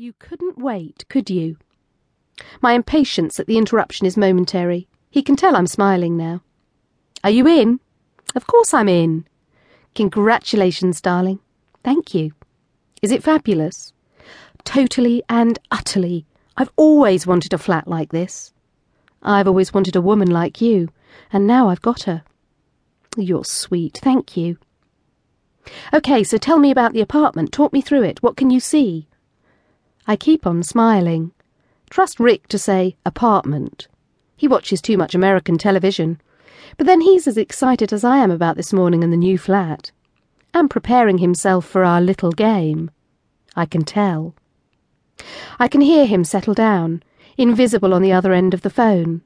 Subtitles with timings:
[0.00, 1.56] You couldn't wait, could you?
[2.62, 4.86] My impatience at the interruption is momentary.
[5.10, 6.40] He can tell I'm smiling now.
[7.24, 7.80] Are you in?
[8.36, 9.26] Of course I'm in.
[9.96, 11.40] Congratulations, darling.
[11.82, 12.30] Thank you.
[13.02, 13.92] Is it fabulous?
[14.62, 16.26] Totally and utterly.
[16.56, 18.52] I've always wanted a flat like this.
[19.20, 20.90] I've always wanted a woman like you,
[21.32, 22.22] and now I've got her.
[23.16, 24.58] You're sweet, thank you.
[25.92, 27.50] OK, so tell me about the apartment.
[27.50, 28.22] Talk me through it.
[28.22, 29.08] What can you see?
[30.10, 31.32] I keep on smiling.
[31.90, 33.88] Trust Rick to say apartment.
[34.38, 36.18] He watches too much American television.
[36.78, 39.90] But then he's as excited as I am about this morning and the new flat.
[40.54, 42.90] And preparing himself for our little game.
[43.54, 44.34] I can tell.
[45.58, 47.02] I can hear him settle down,
[47.36, 49.20] invisible on the other end of the phone.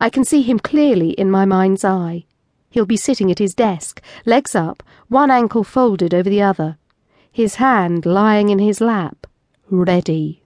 [0.00, 2.24] I can see him clearly in my mind's eye.
[2.70, 6.78] He'll be sitting at his desk, legs up, one ankle folded over the other,
[7.30, 9.26] his hand lying in his lap,
[9.70, 10.42] ready.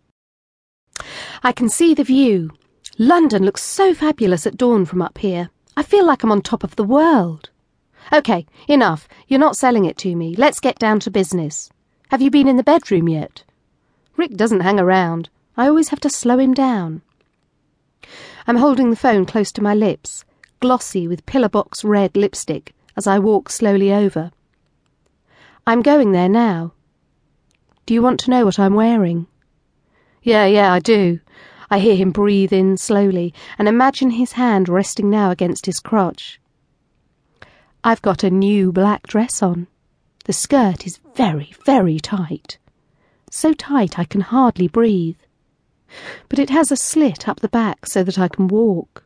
[1.43, 2.51] I can see the view.
[2.99, 5.51] London looks so fabulous at dawn from up here.
[5.77, 7.51] I feel like I'm on top of the world.
[8.13, 9.09] OK, enough.
[9.29, 10.35] You're not selling it to me.
[10.37, 11.71] Let's get down to business.
[12.11, 13.45] Have you been in the bedroom yet?
[14.17, 15.29] Rick doesn't hang around.
[15.57, 17.03] I always have to slow him down.
[18.47, 20.25] I'm holding the phone close to my lips,
[20.61, 24.33] glossy with pillar box red lipstick, as I walk slowly over.
[25.67, 26.73] I'm going there now.
[27.91, 29.27] Do you want to know what I'm wearing?
[30.23, 31.19] Yeah, yeah, I do.
[31.69, 36.41] I hear him breathe in slowly and imagine his hand resting now against his crotch.
[37.83, 39.67] I've got a new black dress on.
[40.27, 42.59] The skirt is very, very tight.
[43.29, 45.19] So tight I can hardly breathe.
[46.29, 49.03] But it has a slit up the back so that I can walk.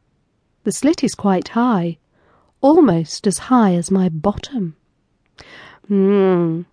[0.64, 1.96] The slit is quite high,
[2.60, 4.76] almost as high as my bottom.
[5.90, 6.66] Mmm.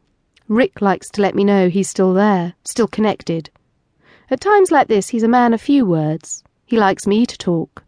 [0.52, 3.49] Rick likes to let me know he's still there, still connected.
[4.30, 6.44] At times like this, he's a man of few words.
[6.66, 7.85] He likes me to talk.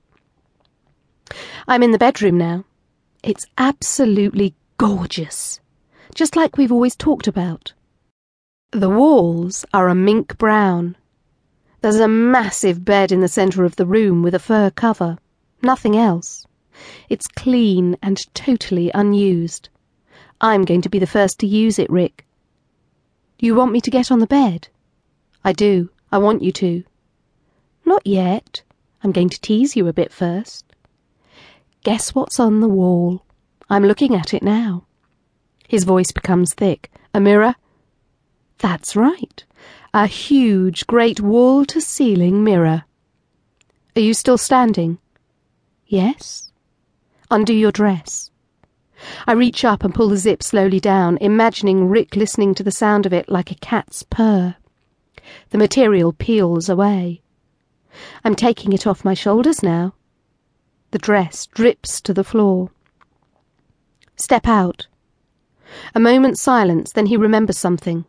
[1.68, 2.64] I'm in the bedroom now.
[3.22, 5.60] It's absolutely gorgeous,
[6.16, 7.74] just like we've always talked about.
[8.72, 10.96] The walls are a mink brown.
[11.82, 15.18] There's a massive bed in the centre of the room with a fur cover.
[15.62, 16.48] Nothing else.
[17.10, 19.68] It's clean and totally unused.
[20.40, 22.26] I'm going to be the first to use it, Rick.
[23.44, 24.70] You want me to get on the bed?
[25.44, 25.90] I do.
[26.14, 26.86] I want you to.
[27.84, 28.62] Not yet.
[29.04, 30.64] I'm going to tease you a bit first.
[31.84, 33.26] Guess what's on the wall?
[33.70, 34.86] I'm looking at it now.
[35.68, 36.90] His voice becomes thick.
[37.14, 37.56] A mirror?
[38.60, 39.44] That's right.
[39.94, 42.86] A huge, great wall to ceiling mirror.
[43.98, 45.00] Are you still standing?
[45.86, 46.50] Yes.
[47.30, 48.32] Undo your dress.
[49.28, 53.06] I reach up and pull the zip slowly down, imagining Rick listening to the sound
[53.06, 54.56] of it like a cat's purr.
[55.50, 57.22] The material peels away.
[58.24, 59.94] I'm taking it off my shoulders now.
[60.92, 62.70] The dress drips to the floor.
[64.16, 64.88] Step out.
[65.96, 68.06] A moment's silence, then he remembers something.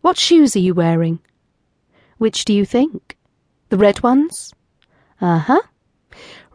[0.00, 1.20] What shoes are you wearing?
[2.18, 3.16] Which do you think?
[3.68, 4.52] The red ones?
[5.20, 5.62] Uh huh.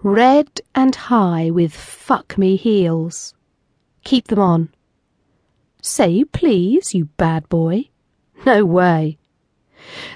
[0.01, 3.33] Red and high with fuck me heels.
[4.03, 4.69] Keep them on.
[5.81, 7.89] Say please, you bad boy.
[8.45, 9.17] No way.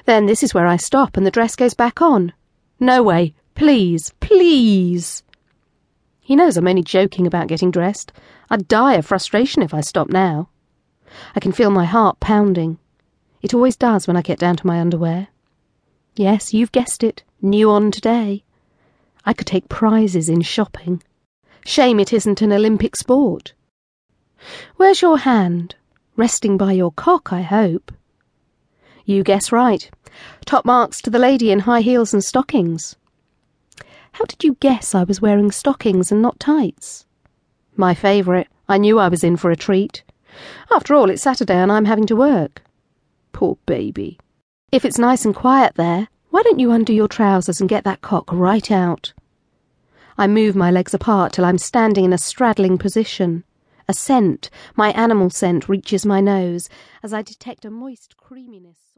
[0.05, 2.33] Then this is where I stop and the dress goes back on.
[2.79, 3.33] No way.
[3.55, 5.23] Please, please.
[6.21, 8.11] He knows I'm only joking about getting dressed.
[8.49, 10.49] I'd die of frustration if I stop now.
[11.35, 12.79] I can feel my heart pounding.
[13.41, 15.29] It always does when I get down to my underwear.
[16.15, 17.23] Yes, you've guessed it.
[17.41, 18.43] New on today.
[19.25, 21.01] I could take prizes in shopping.
[21.65, 23.53] Shame it isn't an Olympic sport.
[24.75, 25.75] Where's your hand?
[26.15, 27.91] Resting by your cock, I hope.
[29.05, 29.89] You guess right.
[30.45, 32.95] Top marks to the lady in high heels and stockings.
[34.13, 37.05] How did you guess I was wearing stockings and not tights?
[37.75, 38.47] My favourite.
[38.67, 40.03] I knew I was in for a treat.
[40.71, 42.63] After all, it's Saturday and I'm having to work.
[43.31, 44.19] Poor baby.
[44.71, 48.01] If it's nice and quiet there, why don't you undo your trousers and get that
[48.01, 49.13] cock right out?
[50.17, 53.43] I move my legs apart till I'm standing in a straddling position.
[53.89, 56.67] A scent, my animal scent, reaches my nose
[57.01, 58.97] as I detect a moist creaminess.